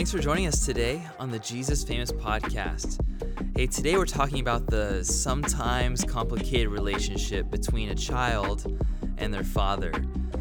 [0.00, 2.98] Thanks for joining us today on the Jesus Famous podcast.
[3.54, 8.80] Hey, today we're talking about the sometimes complicated relationship between a child
[9.18, 9.92] and their father.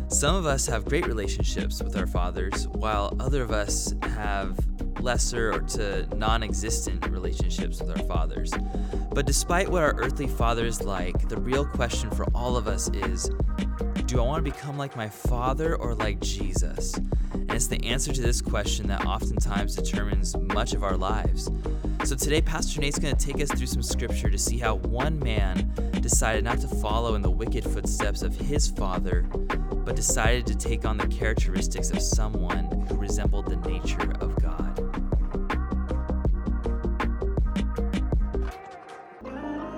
[0.07, 4.57] Some of us have great relationships with our fathers, while other of us have
[5.01, 8.53] lesser or to non existent relationships with our fathers.
[9.11, 12.87] But despite what our earthly father is like, the real question for all of us
[12.91, 13.29] is
[14.05, 16.97] do I want to become like my father or like Jesus?
[17.49, 21.49] And it's the answer to this question that oftentimes determines much of our lives.
[22.03, 25.17] So today, Pastor Nate's going to take us through some scripture to see how one
[25.17, 29.23] man decided not to follow in the wicked footsteps of his father,
[29.83, 34.59] but decided to take on the characteristics of someone who resembled the nature of God.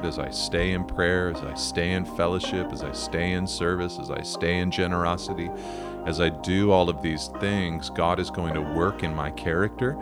[0.03, 3.97] as I stay in prayer, as I stay in fellowship, as I stay in service,
[3.97, 5.49] as I stay in generosity,
[6.05, 9.97] as I do all of these things, God is going to work in my character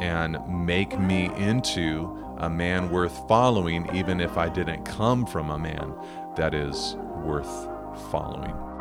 [0.00, 5.58] and make me into a man worth following, even if I didn't come from a
[5.58, 5.94] man
[6.36, 7.68] that is worth
[8.10, 8.75] following.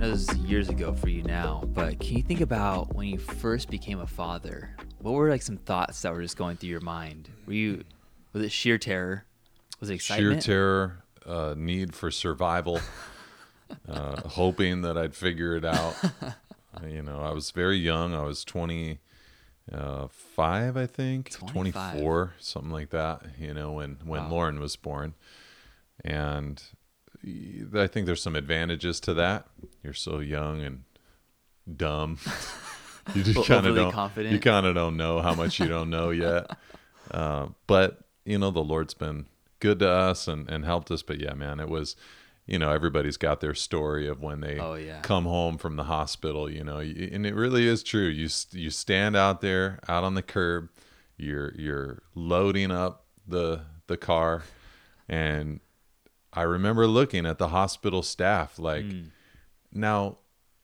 [0.00, 3.18] Know this is years ago for you now, but can you think about when you
[3.18, 4.74] first became a father?
[5.02, 7.28] What were like some thoughts that were just going through your mind?
[7.46, 7.84] Were you
[8.32, 9.26] was it sheer terror?
[9.78, 10.42] Was it excitement?
[10.42, 12.80] Sheer terror, uh, need for survival,
[13.88, 15.94] uh, hoping that I'd figure it out.
[16.88, 18.14] you know, I was very young.
[18.14, 21.92] I was 25, I think, 25.
[21.92, 24.30] 24, something like that, you know, when, when Wow.
[24.30, 25.12] Lauren was born.
[26.02, 26.62] And
[27.74, 29.46] I think there's some advantages to that.
[29.82, 30.84] You're so young and
[31.76, 32.18] dumb.
[33.14, 33.92] you just kind of don't.
[33.92, 34.32] confident.
[34.32, 36.50] You kind of don't know how much you don't know yet.
[37.10, 39.26] uh, but you know, the Lord's been
[39.60, 41.02] good to us and and helped us.
[41.02, 41.96] But yeah, man, it was.
[42.46, 45.02] You know, everybody's got their story of when they Oh, yeah.
[45.02, 46.50] come home from the hospital.
[46.50, 48.08] You know, and it really is true.
[48.08, 50.68] You you stand out there, out on the curb.
[51.16, 54.42] You're you're loading up the the car,
[55.08, 55.60] and
[56.32, 59.00] I remember looking at the hospital staff like, Hmm.
[59.72, 60.18] now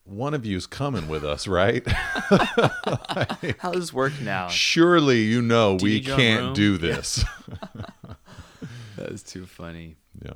[0.05, 1.85] one of you's coming with us, right?
[3.59, 4.47] How does this work now?
[4.47, 6.53] Surely you know Do we own can't room?
[6.53, 7.23] do this.
[8.97, 9.97] That is too funny.
[10.25, 10.31] yeah.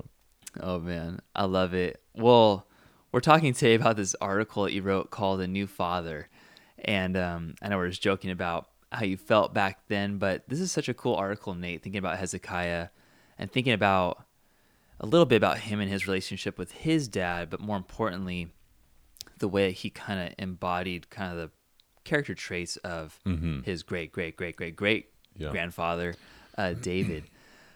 [0.59, 1.99] Oh man, I love it.
[2.13, 2.67] Well,
[3.11, 6.29] we're talking today about this article that you wrote called "A New Father,"
[6.85, 10.43] and um, I know we are just joking about how you felt back then, but
[10.47, 11.81] this is such a cool article, Nate.
[11.81, 12.89] Thinking about Hezekiah
[13.39, 14.23] and thinking about
[15.01, 18.47] a little bit about him and his relationship with his dad, but more importantly,
[19.39, 21.51] the way he kind of embodied kind of the
[22.05, 23.19] character traits of
[23.65, 25.51] his great, great, great, great, great Yeah.
[25.51, 26.15] grandfather,
[26.57, 27.23] uh, David.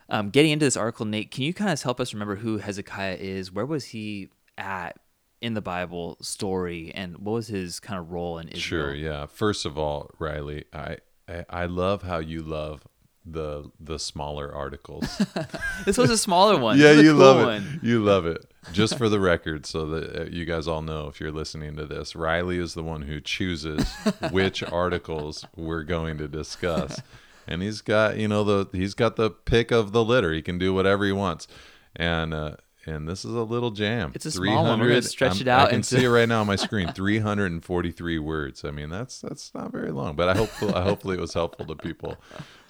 [0.07, 3.17] Um, getting into this article, Nate, can you kind of help us remember who Hezekiah
[3.19, 3.51] is?
[3.51, 4.99] Where was he at
[5.41, 8.85] in the Bible story, and what was his kind of role in Israel?
[8.87, 9.25] Sure, yeah.
[9.25, 10.97] First of all, Riley, I,
[11.27, 12.87] I I love how you love
[13.25, 15.21] the the smaller articles.
[15.85, 16.77] This was a smaller one.
[16.79, 17.45] yeah, This is a you cool love it.
[17.45, 17.79] one.
[17.83, 18.45] You love it.
[18.71, 21.85] Just for the record, so that uh, you guys all know if you're listening to
[21.85, 23.87] this, Riley is the one who chooses
[24.31, 26.99] which articles we're going to discuss,
[27.47, 30.33] and he's got you know the he's got the pick of the litter.
[30.33, 31.47] He can do whatever he wants,
[31.95, 32.55] and uh,
[32.87, 34.11] and this is a little jam.
[34.15, 34.79] It's a small one.
[34.79, 36.55] We're gonna stretch I'm- it out I can into- see it right now on my
[36.67, 36.91] screen.
[36.93, 38.63] 343 words.
[38.65, 41.65] I mean, that's that's not very long, but I hope I hopefully it was helpful
[41.65, 42.15] to people.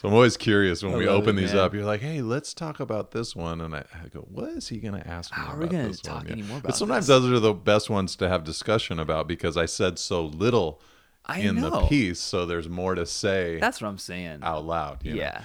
[0.02, 1.64] So I'm always curious when I we open it, these man.
[1.64, 1.74] up.
[1.74, 4.78] You're like, hey, let's talk about this one, and I, I go, what is he
[4.78, 5.44] going to ask me?
[5.44, 6.28] How are we gonna talk one?
[6.31, 7.20] any more But sometimes this?
[7.22, 10.81] those are the best ones to have discussion about because I said so little
[11.25, 14.40] I in the piece, so there's more to say That's what I'm saying.
[14.44, 15.04] out loud.
[15.04, 15.38] you know?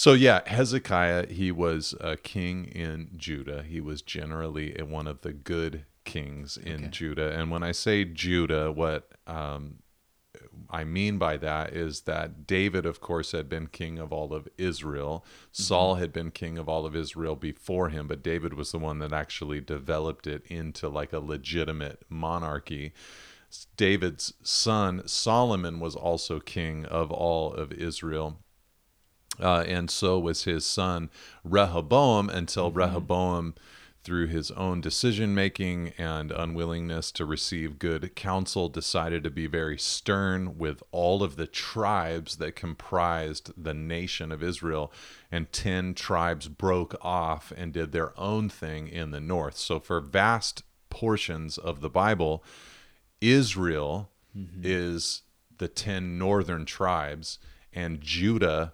[0.00, 3.62] So yeah, Hezekiah, he was a king in Judah.
[3.62, 6.88] He was generally one of the good kings in Okay.
[6.88, 7.38] Judah.
[7.38, 9.80] And when I say Judah, what um,
[10.70, 14.48] I mean by that is that David, of course, had been king of all of
[14.56, 15.22] Israel.
[15.52, 19.00] Saul had been king of all of Israel before him, but David was the one
[19.00, 22.94] that actually developed it into like a legitimate monarchy.
[23.76, 28.38] David's son Solomon was also king of all of Israel.
[29.40, 31.10] Uh, and so was his son
[31.44, 33.54] Rehoboam until Rehoboam,
[34.02, 39.78] through his own decision making and unwillingness to receive good counsel, decided to be very
[39.78, 44.90] stern with all of the tribes that comprised the nation of Israel.
[45.30, 49.56] And 10 tribes broke off and did their own thing in the north.
[49.56, 52.42] So, for vast portions of the Bible,
[53.20, 54.10] Israel
[54.62, 55.22] is
[55.58, 57.38] the 10 northern tribes,
[57.72, 58.72] and Judah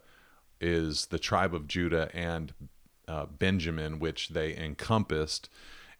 [0.61, 2.53] is the tribe of Judah and
[3.08, 5.49] uh, Benjamin, which they encompassed.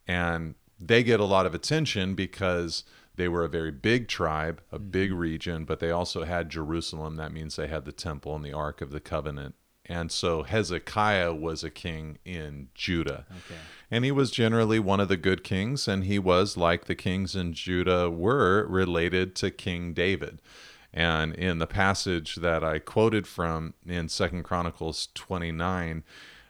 [0.07, 2.83] And they get a lot of attention because
[3.15, 7.15] they were a very big tribe, a big region, but they also had Jerusalem.
[7.15, 9.55] That means they had the temple and the Ark of the Covenant.
[9.89, 13.25] And so Hezekiah was a king in Judah.
[13.29, 13.59] Okay.
[13.89, 17.35] And he was generally one of the good kings, and he was, like the kings
[17.35, 20.41] in Judah were, related to King David.
[20.97, 26.03] And in the passage that I quoted from in Second Chronicles 29,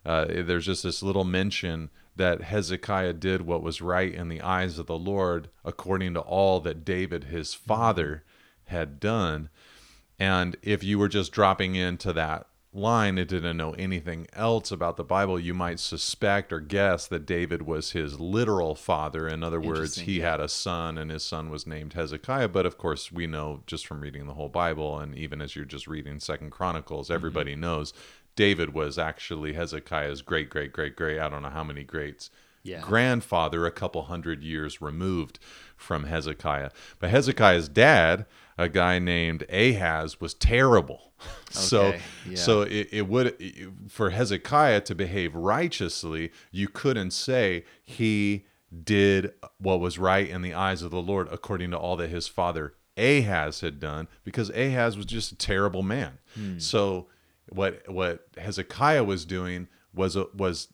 [0.05, 4.79] uh, there's just this little mention that Hezekiah did what was right in the eyes
[4.79, 8.23] of the Lord, according to all that David, his father,
[8.67, 9.49] had done.
[10.17, 12.47] And if you were just dropping into that
[12.77, 17.25] line and didn't know anything else about the Bible, you might suspect or guess that
[17.25, 19.27] David was his literal father.
[19.27, 20.31] In other words, he yeah.
[20.31, 22.49] had a son and his son was named Hezekiah.
[22.49, 25.65] But of course, we know just from reading the whole Bible and even as you're
[25.65, 27.61] just reading Second Chronicles, everybody Mm-hmm.
[27.61, 27.93] knows
[28.35, 32.29] David was actually Hezekiah's great, great, great, great, I don't know how many greats
[32.67, 32.81] Yeah.
[32.81, 35.39] grandfather a couple hundred years removed
[35.75, 36.71] from Hezekiah.
[36.99, 38.25] But Hezekiah's dad,
[38.57, 41.13] a guy named Ahaz, was terrible.
[41.49, 42.35] so Okay, yeah.
[42.35, 48.45] so it, it would it- for Hezekiah to behave righteously, you couldn't say he
[48.83, 52.27] did what was right in the eyes of the Lord according to all that his
[52.27, 56.17] father Ahaz had done because Ahaz was just a terrible man.
[56.35, 56.59] Hmm.
[56.59, 57.07] So
[57.49, 60.67] what what Hezekiah was doing was was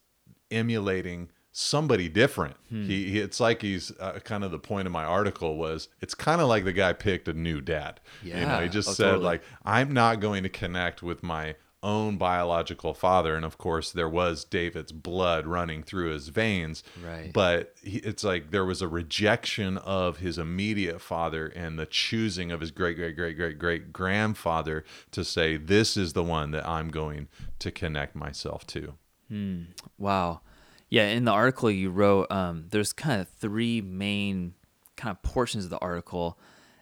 [0.50, 2.56] emulating somebody different.
[2.70, 6.16] He, he it's like he's uh, kind of the point of my article was it's
[6.16, 8.00] kind of like the guy picked a new dad.
[8.24, 8.64] you know, Yeah.
[8.64, 9.24] he just Oh, said totally.
[9.26, 14.08] like I'm not going to connect with my own biological father and of course there
[14.08, 17.32] was David's blood running through his veins Right.
[17.34, 22.54] but he, it's like there was a rejection of his immediate father and the choosing
[22.54, 26.66] of his great great great great great grandfather to say this is the one that
[26.66, 27.28] I'm going
[27.60, 28.94] to connect myself to
[29.98, 30.42] Wow.
[30.94, 34.54] Yeah, in the article you wrote, um, there's kind of three main
[34.96, 36.38] kind of portions of the article.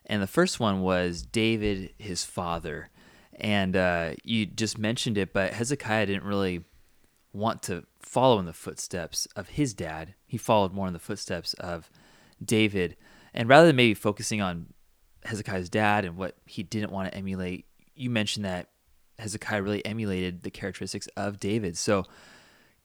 [0.05, 2.89] And the first one was David, his father.
[3.35, 6.65] And uh, you just mentioned it, but Hezekiah didn't really
[7.31, 10.13] want to follow in the footsteps of his dad.
[10.27, 11.89] He followed more in the footsteps of
[12.43, 12.97] David.
[13.33, 14.73] And rather than maybe focusing on
[15.23, 17.65] Hezekiah's dad and what he didn't want to emulate,
[17.95, 18.67] you mentioned that
[19.19, 21.77] Hezekiah really emulated the characteristics of David.
[21.77, 22.07] So,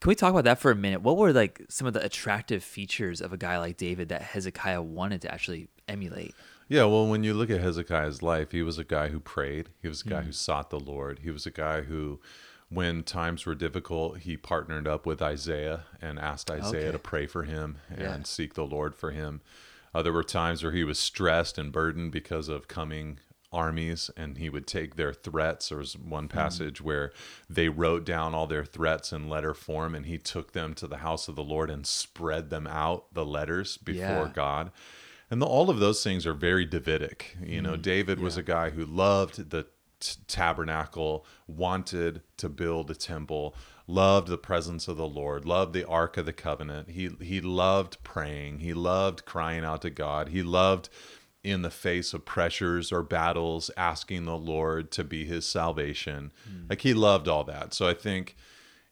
[0.01, 1.03] can we talk about that for a minute?
[1.03, 4.83] What were like some of the attractive features of a guy like David that Hezekiah
[4.83, 6.35] wanted to actually emulate?
[6.69, 9.69] Yeah, well, when you look at Hezekiah's life, he was a guy who prayed.
[9.81, 11.21] He was a guy who sought the Lord.
[11.21, 12.21] He was a guy who,
[12.71, 16.93] when times were difficult, he partnered up with Isaiah and asked Isaiah Okay.
[16.93, 18.23] to pray for him and Yeah.
[18.25, 19.43] seek the Lord for him.
[19.95, 23.21] Uh, there were times where he was stressed and burdened because of coming
[23.57, 25.71] armies, and he would take their threats.
[25.71, 26.39] There was one mm-hmm.
[26.39, 27.13] passage where
[27.49, 30.99] they wrote down all their threats in letter form, and he took them to the
[30.99, 34.33] house of the Lord and spread them out, the letters, before Yeah.
[34.35, 34.71] God.
[35.31, 37.37] And the, all of those things are very Davidic.
[37.43, 37.83] You know, mm-hmm.
[37.83, 39.67] David was a guy who loved the
[39.99, 43.55] t- tabernacle, wanted to build a temple,
[43.87, 46.91] loved the presence of the Lord, loved the ark of the covenant.
[46.91, 48.61] He he loved praying.
[48.61, 50.29] He loved crying out to God.
[50.29, 50.89] He loved
[51.47, 56.33] in the face of pressures or battles asking the Lord to be his salvation.
[56.69, 57.73] Like he loved all that.
[57.73, 58.37] So I think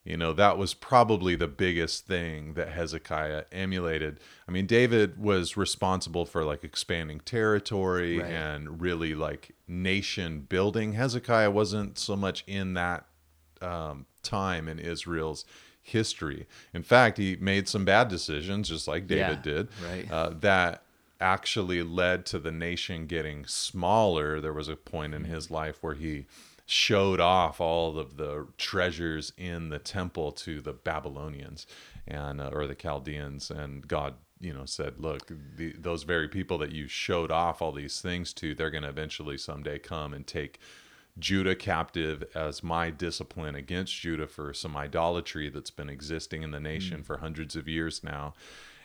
[0.06, 4.20] you know, that was probably the biggest thing that Hezekiah emulated.
[4.46, 8.30] I mean, David was responsible for like expanding territory Right.
[8.30, 10.92] and really like nation building.
[10.92, 13.06] Hezekiah wasn't so much in that
[13.62, 15.46] um, time in Israel's
[15.80, 16.46] history.
[16.74, 20.10] In fact, he made some bad decisions, just like David Yeah, did, right.
[20.10, 20.82] uh, that
[21.20, 24.40] actually led to the nation getting smaller.
[24.40, 26.26] There was a point in his life where he
[26.66, 31.66] showed off all of the treasures in the temple to the Babylonians
[32.06, 34.14] and uh, or the Chaldeans, and God.
[34.40, 38.34] You know, said, look, the, those very people that you showed off all these things
[38.34, 40.58] to, they're going to eventually someday come and take
[41.18, 46.60] Judah captive as my discipline against Judah for some idolatry that's been existing in the
[46.60, 48.34] nation for hundreds of years now.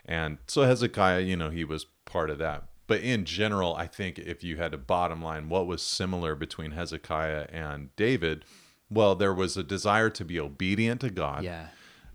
[0.06, 2.64] And so Hezekiah, you know, he was part of that.
[2.88, 6.72] But in general, I think if you had a bottom line, what was similar between
[6.72, 8.46] Hezekiah and David?
[8.90, 11.44] Well, there was a desire to be obedient to God.
[11.44, 11.68] Yeah.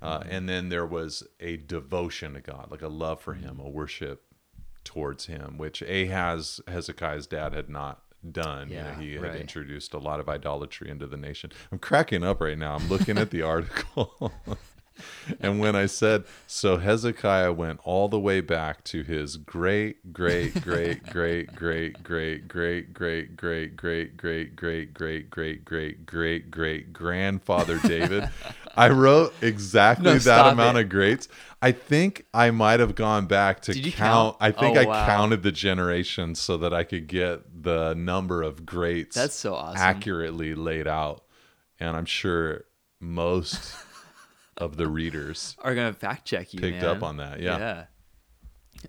[0.02, 3.68] Uh, and then there was a devotion to God, like a love for Him, a
[3.68, 4.24] worship
[4.82, 8.68] towards Him, which Ahaz, Hezekiah's dad, had not done.
[8.68, 9.40] You know, Yeah, he had right.
[9.40, 11.52] introduced a lot of idolatry into the nation.
[11.70, 12.74] I'm cracking up right now.
[12.74, 14.32] I'm looking at the article.
[15.40, 20.60] And when I said, so Hezekiah went all the way back to his great, great,
[20.62, 26.92] great, great, great, great, great, great, great, great, great, great, great, great, great, great, great
[26.92, 28.28] grandfather David,
[28.76, 31.28] I wrote exactly that amount of greats.
[31.62, 34.36] I think I might have gone back to count, count.
[34.40, 39.16] I think I counted the generations so that I could get the number of greats.
[39.16, 39.80] That's so awesome.
[39.80, 41.24] Accurately laid out,
[41.80, 42.64] and I'm sure
[43.00, 43.76] most
[44.56, 46.60] of the readers are gonna fact check you.
[46.60, 46.96] Picked man.
[46.96, 47.58] up on that, yeah.
[47.58, 47.84] Yeah,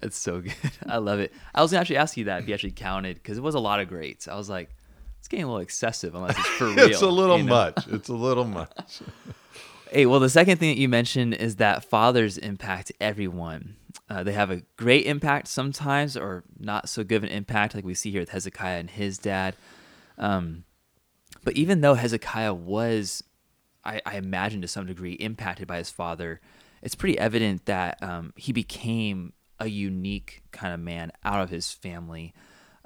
[0.02, 0.54] it's so good.
[0.88, 1.34] I love it.
[1.54, 3.60] I was gonna actually ask you that if you actually counted because it was a
[3.60, 4.28] lot of greats.
[4.28, 4.76] I was like,
[5.20, 6.80] it's getting a little excessive unless it's for real.
[6.80, 7.56] it's a little you know?
[7.56, 7.88] much.
[7.88, 9.02] It's a little much.
[9.92, 13.76] hey, well, the second thing that you mentioned is that fathers impact everyone.
[14.08, 17.84] Uh, they have a great impact sometimes, or not so good of an impact, like
[17.84, 19.56] we see here with Hezekiah and his dad.
[20.20, 20.64] Um,
[21.44, 23.24] but even though Hezekiah was
[23.86, 26.42] I, I imagine to some degree impacted by his father,
[26.82, 31.72] it's pretty evident that um, he became a unique kind of man out of his
[31.72, 32.34] family.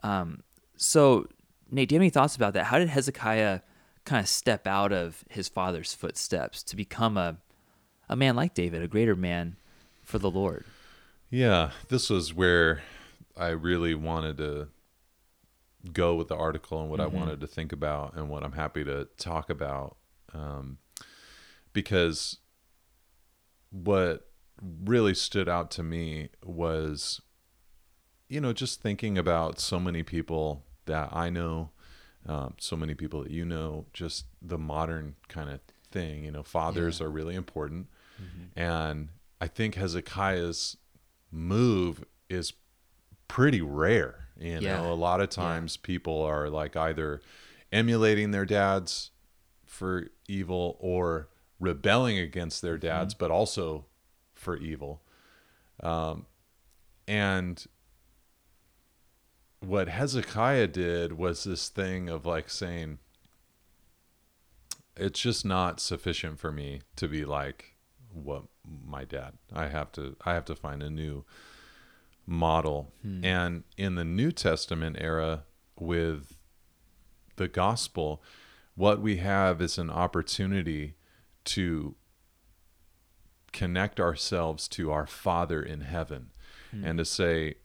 [0.04, 0.44] Um,
[0.78, 1.28] so,
[1.72, 2.66] Nate, do you have any thoughts about that?
[2.66, 3.62] How did Hezekiah
[4.06, 7.38] kind of step out of his father's footsteps to become a
[8.10, 9.56] a man like David, a greater man
[10.04, 10.66] for the Lord?
[11.30, 12.82] Yeah, this was where
[13.38, 14.70] I really wanted to
[15.94, 17.16] go with the article and what mm-hmm.
[17.16, 19.96] I wanted to think about and what I'm happy to talk about.
[20.34, 20.80] Um,
[21.74, 22.38] because
[23.72, 24.28] what
[24.86, 27.22] really stood out to me was
[28.28, 31.70] you know just thinking about so many people that i know
[32.26, 35.60] um, so many people that you know just the modern kind of
[35.92, 37.06] thing you know fathers yeah.
[37.06, 37.88] are really important
[38.22, 38.60] mm-hmm.
[38.60, 39.10] and
[39.40, 40.78] i think hezekiah's
[41.32, 42.54] move is
[43.28, 45.86] pretty rare you know a lot of times yeah.
[45.86, 47.22] people are like either
[47.72, 49.12] emulating their dads
[49.66, 51.30] for evil or
[51.60, 53.24] rebelling against their dads, mm-hmm.
[53.24, 53.86] but also
[54.34, 55.02] for evil.
[55.82, 56.26] Um,
[57.08, 57.66] and
[59.60, 63.00] what Hezekiah did was this thing of like saying,
[64.96, 67.76] it's just not sufficient for me to be like
[68.12, 69.34] what my dad.
[69.54, 71.26] I have to I have to find a new
[72.26, 72.92] model.
[73.02, 73.24] Hmm.
[73.24, 75.44] And in the New Testament era
[75.78, 76.38] with
[77.38, 78.22] the gospel,
[78.76, 80.96] what we have is an opportunity
[81.46, 81.96] to
[83.52, 86.32] connect ourselves to our Father in heaven
[86.76, 86.86] mm.
[86.86, 87.56] and to say,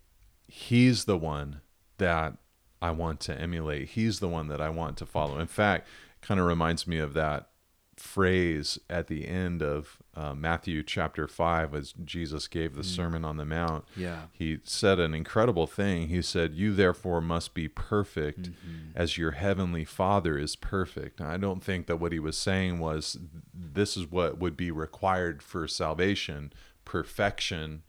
[0.47, 1.61] He's the one
[1.99, 2.37] that
[2.81, 3.90] I want to emulate.
[3.90, 5.38] He's the one that I want to follow.
[5.38, 5.88] In fact,
[6.21, 7.49] kind of reminds me of that
[7.97, 12.87] phrase at the end of uh, Matthew chapter 5 as Jesus gave the mm.
[12.87, 13.85] Sermon on the Mount.
[13.97, 14.23] Yeah.
[14.33, 16.09] He said an incredible thing.
[16.09, 18.91] He said, You therefore must be perfect mm-hmm.
[18.95, 21.21] as your heavenly Father is perfect.
[21.21, 23.19] I don't think that what he was saying was
[23.53, 26.53] this is what would be required for salvation
[26.85, 27.83] perfection.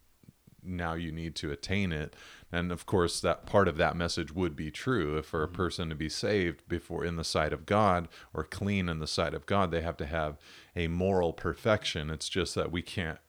[0.63, 2.15] Now you need to attain it
[2.51, 5.55] and of course that part of that message would be true if for a mm-hmm.
[5.55, 9.33] person to be saved before in the sight of god or clean in the sight
[9.33, 10.37] of god they have to have
[10.75, 13.19] a moral perfection it's just that we can't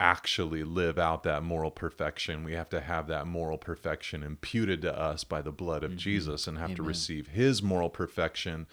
[0.00, 4.98] actually live out that moral perfection we have to have that moral perfection imputed to
[4.98, 5.98] us by the blood of mm-hmm.
[5.98, 6.76] jesus and have Amen.
[6.76, 8.66] to receive his moral perfection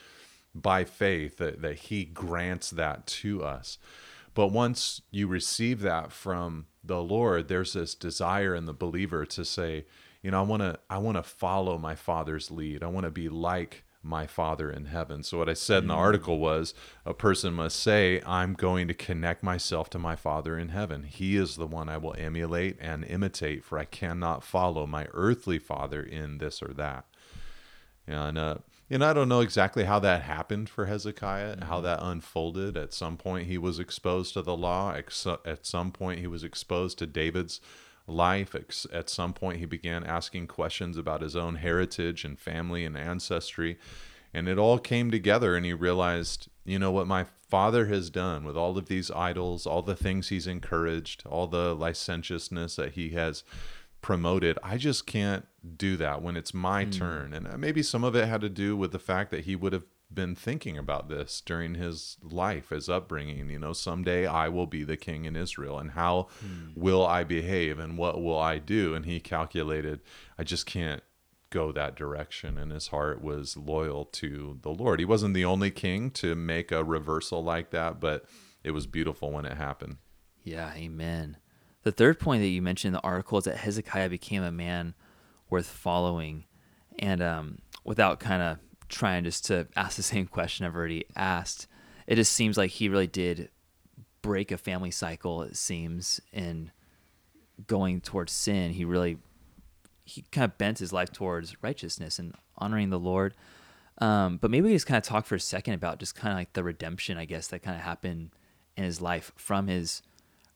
[0.55, 3.77] by faith that, that he grants that to us
[4.39, 9.43] but once you receive that from the Lord, there's this desire in the believer to
[9.43, 9.85] say,
[10.21, 12.81] you know, I want to I want to follow my father's lead.
[12.81, 15.23] I want to be like my father in heaven.
[15.23, 15.97] So what I said in the mm.
[15.97, 16.73] article was
[17.05, 21.03] a person must say, I'm going to connect myself to my father in heaven.
[21.03, 25.59] He is the one I will emulate and imitate, for I cannot follow my earthly
[25.59, 27.03] father in this or that.
[28.07, 28.55] And uh,
[28.89, 31.65] and I don't know exactly how that happened for Hezekiah, mm-hmm.
[31.65, 32.77] how that unfolded.
[32.77, 34.95] At some point, he was exposed to the law.
[34.95, 37.61] At some point, he was exposed to David's
[38.07, 38.55] life.
[38.91, 43.77] At some point, he began asking questions about his own heritage and family and ancestry.
[44.33, 48.43] And it all came together, and he realized, you know, what my father has done
[48.43, 53.09] with all of these idols, all the things he's encouraged, all the licentiousness that he
[53.09, 53.43] has
[54.01, 54.57] promoted.
[54.63, 55.45] I just can't
[55.77, 56.97] do that when it's my mm.
[56.97, 57.33] turn.
[57.33, 59.73] And uh, maybe some of it had to do with the fact that he would
[59.73, 63.49] have been thinking about this during his life, his upbringing.
[63.49, 66.75] You know, someday I will be the king in Israel, and how mm.
[66.75, 68.95] will I behave and what will I do?
[68.95, 69.99] And he calculated,
[70.37, 71.03] I just can't
[71.49, 72.57] go that direction.
[72.57, 74.99] And his heart was loyal to the Lord.
[74.99, 78.25] He wasn't the only king to make a reversal like that, but
[78.63, 79.97] it was beautiful when it happened.
[80.43, 81.37] Yeah, amen.
[81.83, 84.93] The third point that you mentioned in the article is that Hezekiah became a man
[85.49, 86.45] worth following.
[86.97, 88.57] And um, without kind of
[88.89, 91.67] trying just to ask the same question I've already asked,
[92.07, 93.49] it just seems like he really did
[94.21, 96.71] break a family cycle, it seems, in
[97.67, 99.17] going towards sin, he really
[100.03, 103.35] he kind of bent his life towards righteousness and honoring the Lord.
[103.99, 106.37] Um, but maybe we just kind of talk for a second about just kind of
[106.37, 108.31] like the redemption, I guess, that kind of happened
[108.75, 110.01] in his life from his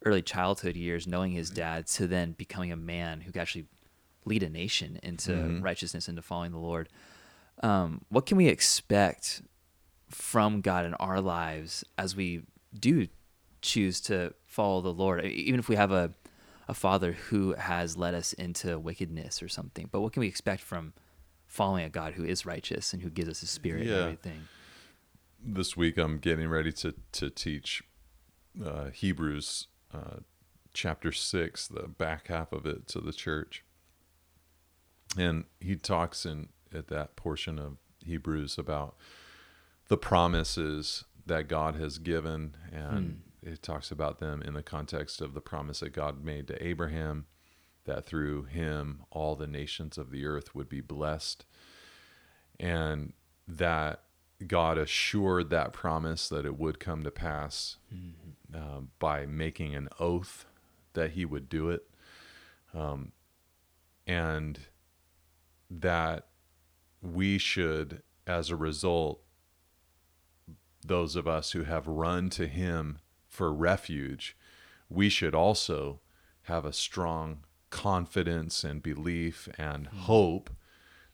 [0.05, 3.65] early childhood years, knowing his dad, to then becoming a man who could actually
[4.25, 5.63] lead a nation into Mhm.
[5.63, 6.89] righteousness, into following the Lord.
[7.62, 9.41] Um, what can we expect
[10.10, 12.43] from God in our lives as we
[12.77, 13.07] do
[13.62, 15.25] choose to follow the Lord?
[15.25, 16.13] Even if we have a,
[16.67, 20.62] a father who has led us into wickedness or something, but what can we expect
[20.62, 20.93] from
[21.45, 23.93] following a God who is righteous and who gives us his spirit Yeah.
[23.93, 24.48] and everything?
[25.45, 27.83] this week I'm getting ready to to teach
[28.63, 30.18] uh, Hebrews uh,
[30.74, 33.64] chapter six, the back half of it, to the church,
[35.18, 38.96] and he talks in at that portion of Hebrews about
[39.88, 45.34] the promises that God has given, and it talks about them in the context of
[45.34, 47.26] the promise that God made to Abraham,
[47.86, 51.46] that through him all the nations of the earth would be blessed,
[52.60, 53.14] and
[53.48, 54.04] that
[54.48, 57.78] God assured that promise that it would come to pass
[58.54, 60.46] uh, by making an oath
[60.94, 61.88] that He would do it,
[62.74, 63.12] um,
[64.06, 64.60] and
[65.70, 66.28] that
[67.02, 69.22] we should, as a result,
[70.86, 74.38] those of us who have run to Him for refuge,
[74.90, 76.02] we should also
[76.44, 80.52] have a strong confidence and belief and hope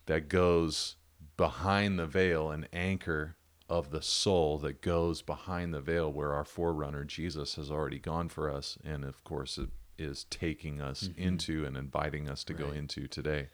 [0.08, 0.96] that goes
[1.40, 3.38] behind the veil, an anchor
[3.70, 8.28] of the soul that goes behind the veil where our forerunner Jesus has already gone
[8.28, 8.78] for us.
[8.84, 13.48] And of course, it is taking us into and inviting us to go into today.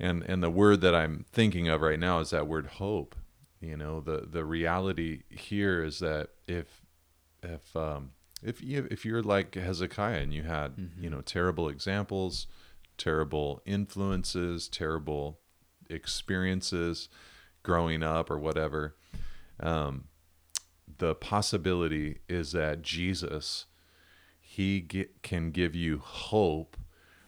[0.00, 3.14] And and the word that I'm thinking of right now is that word hope.
[3.60, 6.82] You know, the the reality here is that if
[7.44, 8.10] if um
[8.42, 12.48] if you if you're like Hezekiah and you had, you know, terrible examples,
[12.98, 15.38] terrible influences, terrible
[15.88, 17.08] experiences
[17.62, 18.94] growing up or whatever,
[19.60, 20.04] um,
[20.98, 23.66] the possibility is that Jesus,
[24.40, 26.76] he ge- can give you hope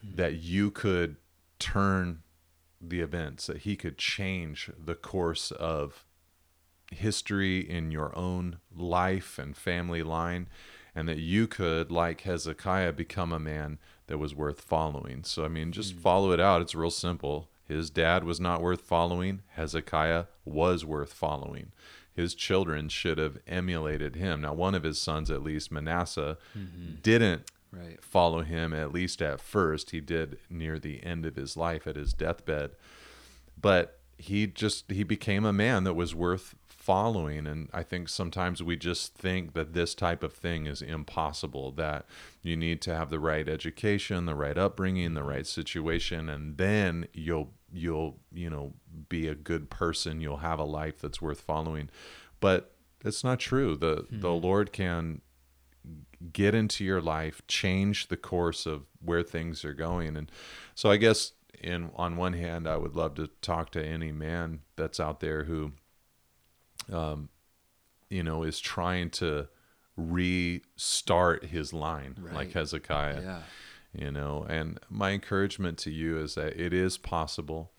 [0.03, 1.17] that you could
[1.59, 2.23] turn
[2.81, 6.05] the events, that he could change the course of
[6.93, 10.49] history in your own life and family line,
[10.95, 15.25] and that you could, like Hezekiah, become a man that was worth following.
[15.25, 16.63] So, I mean, just follow it out.
[16.63, 17.51] It's real simple.
[17.69, 21.73] His dad was not worth following, Hezekiah was worth following.
[22.15, 24.41] His children should have emulated him.
[24.41, 26.95] Now, one of his sons, at least Manasseh, mm-hmm.
[27.03, 28.03] didn't Right.
[28.03, 31.97] follow him at least at first he did near the end of his life at
[31.97, 32.71] his deathbed
[33.61, 38.63] but he just he became a man that was worth following and i think sometimes
[38.63, 42.07] we just think that this type of thing is impossible that
[42.41, 47.07] you need to have the right education the right upbringing the right situation and then
[47.13, 48.73] you'll you'll you know
[49.09, 51.91] be a good person you'll have a life that's worth following.
[52.41, 52.75] But
[53.05, 53.77] it's not true.
[53.77, 55.21] The the lord can
[56.33, 60.17] get into your life, change the course of where things are going.
[60.17, 60.31] And
[60.75, 64.61] so I guess in on one hand, I would love to talk to any man
[64.77, 65.73] that's out there who
[66.93, 67.29] um
[68.09, 69.49] you know is trying to
[69.97, 73.23] restart his line like Hezekiah.
[73.23, 73.43] Yeah.
[73.97, 77.71] You know and my encouragement to you is that it is possible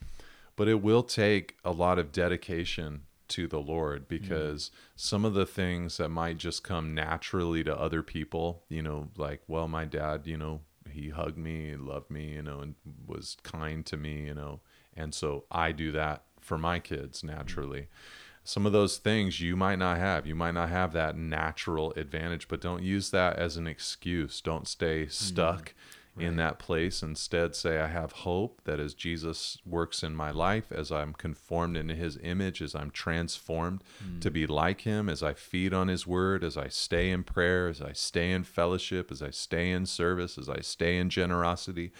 [0.55, 4.17] but it will take a lot of dedication to the lord mm-hmm.
[4.17, 9.09] because some of the things that might just come naturally to other people you know
[9.17, 12.75] like well my dad you know he hugged me loved me you know and
[13.05, 14.59] was kind to me you know
[14.95, 18.43] and so i do that for my kids naturally mm-hmm.
[18.43, 20.25] some of those things you might not have.
[20.25, 24.39] You might not have that natural advantage, but don't use that as an excuse.
[24.39, 25.11] Don't stay mm-hmm.
[25.11, 25.73] stuck
[26.19, 27.01] in that place.
[27.01, 31.77] Instead, say, I have hope that as Jesus works in my life, as I'm conformed
[31.77, 34.19] into his image, as I'm transformed hmm.
[34.19, 37.67] to be like him, as I feed on his word, as I stay in prayer,
[37.67, 41.91] as I stay in fellowship, as I stay in service, as I stay in generosity,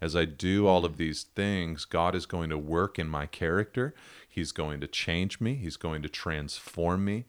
[0.00, 0.98] as I do all of hmm.
[0.98, 3.94] these things, God is going to work in my character.
[4.28, 5.54] He's going to change me.
[5.54, 7.24] He's going to transform me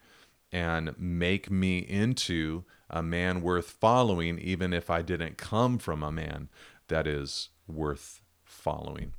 [0.51, 6.11] and make me into a man worth following, even if I didn't come from a
[6.11, 6.49] man
[6.87, 9.13] that is worth following.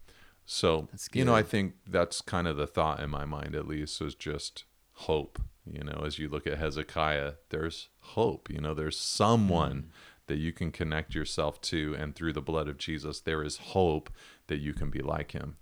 [0.44, 4.00] So, you know, I think that's kind of the thought in my mind, at least,
[4.00, 5.40] is just hope.
[5.68, 8.48] You know, as you look at Hezekiah, there's hope.
[8.48, 10.26] You know, there's someone mm.
[10.29, 14.11] that you can connect yourself to, and through the blood of Jesus, there is hope
[14.46, 15.57] that you can be like him.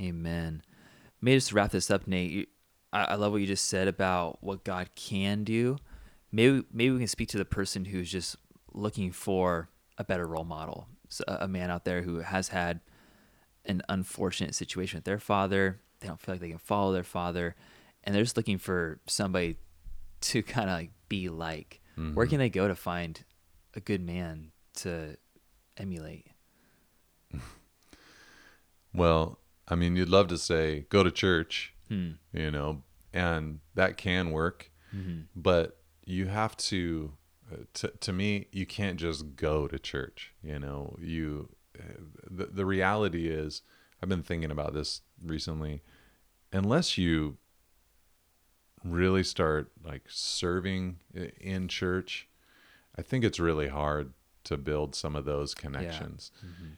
[0.00, 0.62] Amen.
[1.20, 2.30] Maybe just wrap this up, Nate.
[2.30, 2.46] You,
[2.92, 5.78] I, I love what you just said about what God can do,
[6.32, 8.36] maybe maybe we can speak to the person who's just
[8.72, 12.80] looking for a better role model, so a man out there who has had
[13.64, 15.80] an unfortunate situation with their father.
[16.00, 17.56] They don't feel like they can follow their father,
[18.04, 19.56] and they're just looking for somebody
[20.22, 21.80] to kind of like be like.
[21.96, 22.30] Where Mm-hmm.
[22.30, 23.24] can they go to find
[23.74, 25.16] a good man to
[25.76, 26.28] emulate?
[28.94, 32.12] Well, I mean, you'd love to say go to church, Hmm.
[32.32, 35.22] you know, and that can work, Mm-hmm.
[35.36, 35.77] but
[36.08, 37.12] you have to.
[37.52, 40.32] uh, To, to me, you can't just go to church.
[40.42, 41.48] You know, you.
[41.78, 41.82] uh,
[42.38, 43.62] The, the reality is,
[44.02, 45.82] I've been thinking about this recently.
[46.52, 47.36] Unless you
[48.84, 50.98] really start like serving
[51.40, 52.28] in church,
[52.96, 54.12] I think it's really hard
[54.44, 56.30] to build some of those connections.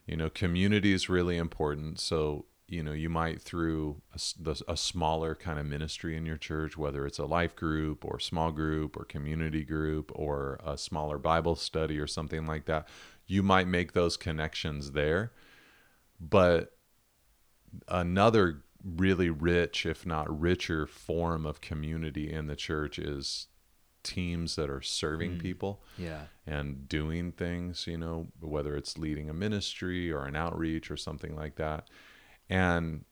[0.06, 2.00] You know, community is really important.
[2.00, 6.76] So, you know, you might through a, a smaller kind of ministry in your church,
[6.76, 11.56] whether it's a life group or small group or community group or a smaller Bible
[11.56, 12.87] study or something like that,
[13.26, 15.33] you might make those connections there.
[16.20, 16.76] But
[17.88, 23.48] another really rich, if not richer, form of community in the church is
[24.04, 25.40] teams that are serving mm.
[25.40, 26.26] people Yeah.
[26.46, 31.35] and doing things, you know, whether it's leading a ministry or an outreach or something
[31.35, 31.88] like that.
[32.50, 33.04] And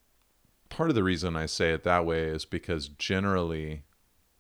[0.69, 3.85] part of the reason I say it that way is because generally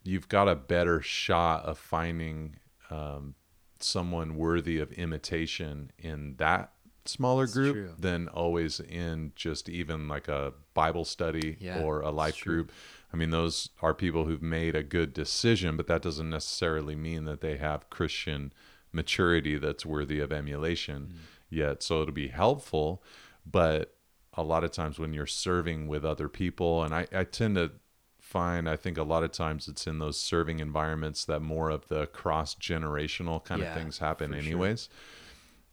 [0.02, 2.56] you've got a better shot of finding
[2.90, 3.34] um,
[3.80, 6.72] someone worthy of imitation in that
[7.04, 7.94] smaller group true.
[7.98, 12.70] than always in just even like a Bible study Yeah, or a life group.
[13.12, 17.24] I mean, those are people who've made a good decision, but that doesn't necessarily mean
[17.24, 18.52] that they have Christian
[18.92, 21.16] maturity that's worthy of emulation Mm.
[21.48, 21.82] yet.
[21.82, 23.02] So it'll be helpful,
[23.50, 23.94] but
[24.38, 27.72] a lot of times when you're serving with other people, and I, I tend to
[28.20, 31.88] find, I think a lot of times it's in those serving environments that more of
[31.88, 34.44] the cross generational kind Yeah, of things happen, for sure.
[34.44, 34.88] anyways.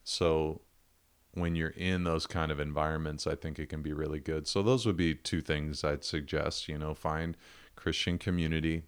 [0.03, 0.61] So
[1.33, 4.47] when you're in those kind of environments, I think it can be really good.
[4.47, 7.37] So those would be two things I'd suggest, you know, find
[7.75, 8.83] Christian community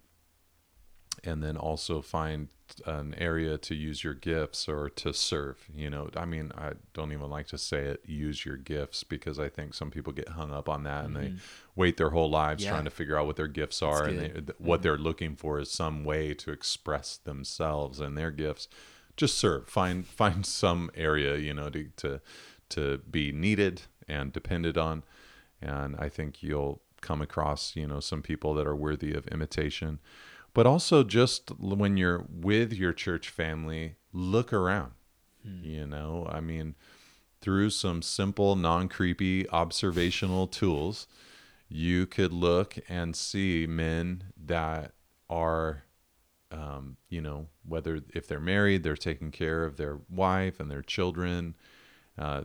[1.24, 2.48] and then also find
[2.86, 6.10] an area to use your gifts or to serve, you know.
[6.16, 9.74] I mean, I don't even like to say it use your gifts because I think
[9.74, 11.36] some people get hung up on that and they mm-hmm.
[11.76, 12.70] wait their whole lives Yeah.
[12.70, 14.82] trying to figure out what their gifts are and they, th- what mm-hmm.
[14.82, 18.68] they're looking for is some way to express themselves and their gifts.
[19.16, 19.68] Just serve.
[19.68, 22.20] Find find some area you know to to
[22.70, 25.04] to be needed and depended on.
[25.60, 29.98] And i think you'll come across you know some people that are worthy of imitation
[30.58, 34.90] but also just when you're with your church family look around
[35.62, 36.74] you know i mean
[37.40, 41.06] through some simple non-creepy observational tools
[41.68, 44.90] you could look and see men that
[45.30, 45.84] are
[46.50, 50.80] um, you know, whether if they're married, they're taking care of their wife and their
[50.80, 51.54] children.
[52.16, 52.44] Uh,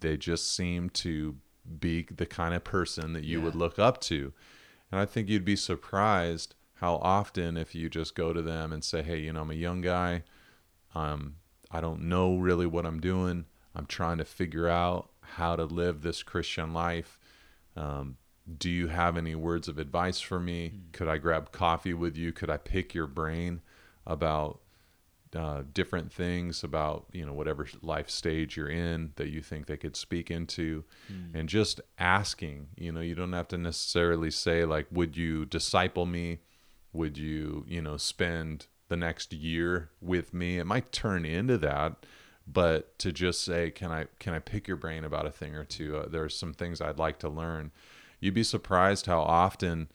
[0.00, 1.36] they just seem to
[1.78, 4.32] be the kind of person that you would look up to.
[4.90, 8.84] And I think you'd be surprised how often, if you just go to them and
[8.84, 10.22] say, Hey, you know, I'm a young guy.
[10.94, 11.36] Um,
[11.70, 13.46] I don't know really what I'm doing.
[13.74, 17.18] I'm trying to figure out how to live this Christian life.
[17.74, 18.18] Um,
[18.58, 20.74] do you have any words of advice for me?
[20.92, 22.32] Could I grab coffee with you?
[22.32, 23.62] Could I pick your brain
[24.06, 24.60] about
[25.34, 29.78] uh, different things about you know whatever life stage you're in that you think they
[29.78, 30.84] could speak into,
[31.32, 32.68] and just asking.
[32.76, 36.40] You know, you don't have to necessarily say like, "Would you disciple me?"
[36.94, 40.58] Would you you know spend the next year with me?
[40.58, 42.06] It might turn into that,
[42.46, 45.64] but to just say, "Can I can I pick your brain about a thing or
[45.64, 45.98] two?
[45.98, 47.72] Uh, there are some things I'd like to learn."
[48.20, 49.88] You'd be surprised how often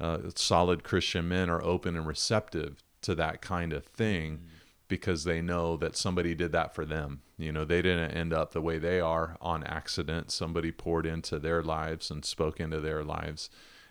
[0.00, 4.40] uh, solid Christian men are open and receptive to that kind of thing
[4.88, 7.20] because they know that somebody did that for them.
[7.36, 10.32] You know, they didn't end up the way they are on accident.
[10.32, 13.50] Somebody poured into their lives and spoke into their lives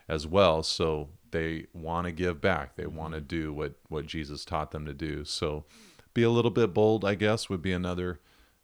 [0.10, 0.64] as well.
[0.64, 2.76] So they want to give back.
[2.76, 5.26] They want to do what what Jesus taught them to do.
[5.26, 5.66] So
[6.14, 8.20] be a little bit bold, I guess, would be another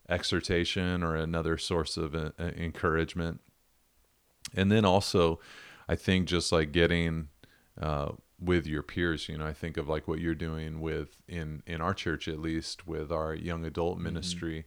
[0.09, 3.41] exhortation or another source of uh, encouragement.
[4.55, 5.39] And then also
[5.87, 7.27] i think just like getting
[7.81, 11.61] uh, with your peers you know i think of like what you're doing with in
[11.65, 14.65] in our church at least with our young adult ministry.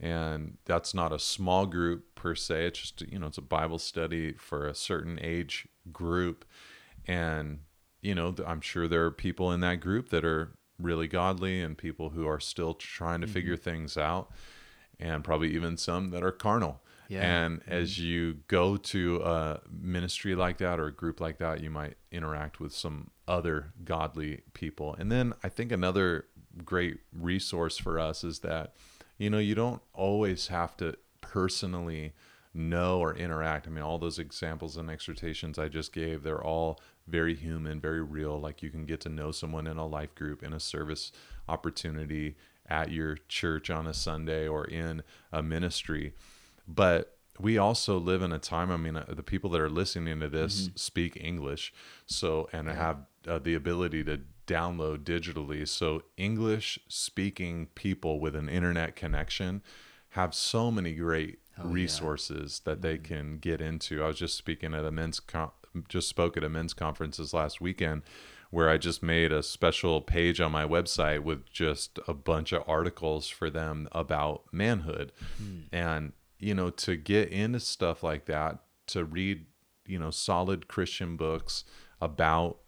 [0.00, 2.66] And that's not a small group per se.
[2.66, 6.44] It's just you know it's a bible study for a certain age group
[7.06, 7.60] and
[8.00, 11.78] you know i'm sure there are people in that group that are really godly and
[11.78, 13.34] people who are still trying to mm-hmm.
[13.34, 14.30] figure things out
[14.98, 17.44] and probably even some that are carnal Yeah.
[17.44, 18.06] And as mm-hmm.
[18.06, 22.60] you go to a ministry like that or a group like that, you might interact
[22.60, 24.94] with some other godly people.
[24.98, 26.26] And then I think another
[26.64, 28.74] great resource for us is that,
[29.18, 32.14] you know, you don't always have to personally
[32.52, 33.66] know or interact.
[33.66, 38.02] I mean, all those examples and exhortations I just gave, they're all very human, very
[38.02, 38.38] real.
[38.40, 41.12] Like you can get to know someone in a life group, in a service
[41.48, 42.36] opportunity,
[42.68, 46.14] at your church on a Sunday, or in a ministry.
[46.66, 50.20] But we also live in a time, I mean, uh, the people that are listening
[50.20, 51.72] to this speak English.
[52.06, 55.66] So, and have uh, the ability to download digitally.
[55.68, 59.62] So, English speaking people with an internet connection
[60.10, 61.72] have so many great Oh, yeah.
[61.72, 64.02] resources that they can get into.
[64.02, 65.20] I was just speaking at a men's
[65.88, 68.02] just spoke at a men's conferences last weekend
[68.50, 72.62] where I just made a special page on my website with just a bunch of
[72.68, 75.12] articles for them about manhood.
[75.38, 75.60] Hmm.
[75.72, 78.58] And you know, to get into stuff like that,
[78.88, 79.46] to read,
[79.86, 81.64] you know, solid Christian books
[82.00, 82.58] about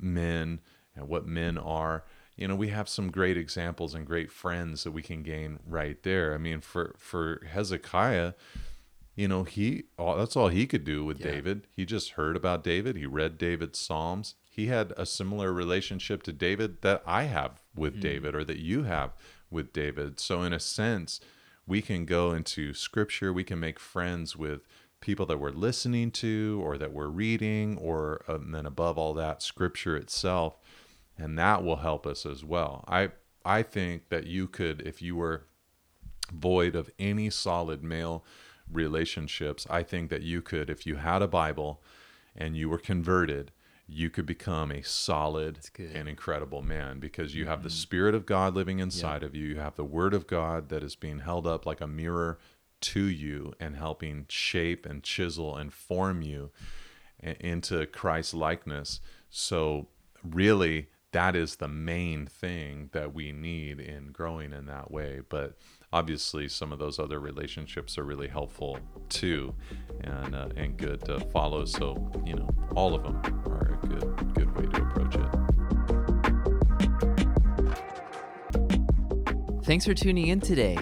[0.00, 0.60] men
[0.94, 2.04] and what men are
[2.36, 6.02] you know we have some great examples and great friends that we can gain right
[6.04, 8.32] there i mean for for hezekiah
[9.18, 11.32] you know he all, that's all he could do with Yeah.
[11.32, 11.66] david.
[11.78, 12.96] He just heard about david.
[12.96, 14.36] He read david's psalms.
[14.48, 18.84] He had a similar relationship to david that i have with david or that you
[18.84, 19.10] have
[19.50, 20.20] with david.
[20.20, 21.20] So in a sense
[21.66, 23.30] we can go into scripture.
[23.32, 24.60] We can make friends with
[25.00, 29.42] people that we're listening to or that we're reading or um, then above all that
[29.42, 30.56] scripture itself.
[31.16, 32.84] And that will help us as well.
[32.88, 33.10] I
[33.44, 35.46] i think that you could if you were
[36.32, 38.24] void of any solid male
[38.70, 41.80] relationships i think that you could if you had a bible
[42.36, 43.50] and you were converted
[43.90, 47.76] you could become a solid and incredible man because you have the mm-hmm.
[47.76, 49.46] spirit of god living inside of you.
[49.46, 52.38] You have the word of god that is being held up like a mirror
[52.80, 56.50] to you and helping shape and chisel and form you
[57.20, 59.00] into Christ likeness.
[59.30, 59.88] So
[60.22, 65.20] really that is the main thing that we need in growing in that way.
[65.28, 65.56] But
[65.92, 69.54] obviously some of those other relationships are really helpful too
[70.02, 71.64] and uh, and good to follow.
[71.64, 73.16] So, you know, all of them
[73.46, 75.24] are a good good way to approach it.
[79.64, 80.78] Thanks for tuning in today.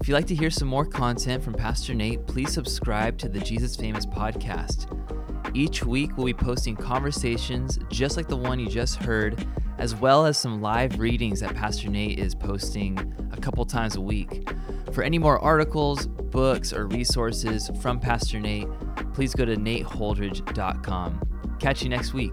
[0.00, 3.40] If you'd like to hear some more content from Pastor Nate, please subscribe to the
[3.40, 4.92] Jesus Famous podcast.
[5.56, 9.46] Each week, we'll be posting conversations just like the one you just heard,
[9.78, 12.98] as well as some live readings that Pastor Nate is posting
[13.32, 14.48] a couple times a week.
[14.92, 18.68] For any more articles, books, or resources from Pastor Nate,
[19.12, 21.56] please go to nateholdridge.com.
[21.58, 22.32] Catch you next week.